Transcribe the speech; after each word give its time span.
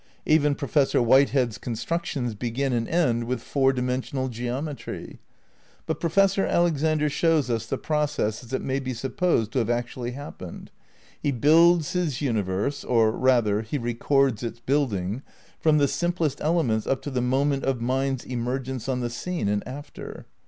Even 0.25 0.55
Professor 0.55 0.99
Whitehead's 0.99 1.59
constructions 1.59 2.33
begin 2.33 2.73
and 2.73 2.87
end 2.87 3.25
with 3.25 3.39
four 3.39 3.71
dimensional 3.71 4.29
geometry. 4.29 5.19
But 5.85 5.99
Professor 5.99 6.43
Alexander 6.43 7.07
shows 7.07 7.51
us 7.51 7.67
the 7.67 7.77
process 7.77 8.43
as 8.43 8.51
it 8.51 8.63
may 8.63 8.79
be 8.79 8.95
supposed 8.95 9.51
to 9.51 9.59
have 9.59 9.69
actually 9.69 10.13
hap 10.13 10.39
pened. 10.39 10.69
He 11.21 11.31
builds 11.31 11.93
his 11.93 12.19
universe, 12.19 12.83
or 12.83 13.11
rather, 13.11 13.61
he 13.61 13.77
records 13.77 14.41
its 14.41 14.59
building, 14.59 15.21
from 15.59 15.77
the 15.77 15.87
simplest 15.87 16.41
elements 16.41 16.87
up 16.87 17.03
to 17.03 17.11
the 17.11 17.21
moment 17.21 17.63
of 17.63 17.79
mind's 17.79 18.25
emergence 18.25 18.89
on 18.89 19.01
the 19.01 19.09
scene 19.11 19.47
and 19.47 19.61
after. 19.67 20.25